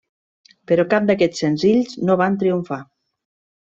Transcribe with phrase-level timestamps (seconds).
[0.71, 2.83] Però cap d'aquests senzills no van triomfar.